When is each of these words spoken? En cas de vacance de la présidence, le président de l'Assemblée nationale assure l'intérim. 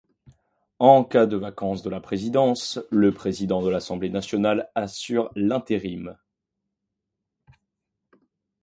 En 0.79 1.03
cas 1.03 1.27
de 1.27 1.37
vacance 1.37 1.83
de 1.83 1.89
la 1.91 1.99
présidence, 2.01 2.79
le 2.89 3.11
président 3.13 3.61
de 3.61 3.69
l'Assemblée 3.69 4.09
nationale 4.09 4.71
assure 4.73 5.29
l'intérim. 5.35 6.17